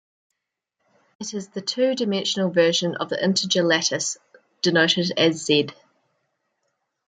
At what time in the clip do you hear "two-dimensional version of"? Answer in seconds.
1.61-3.09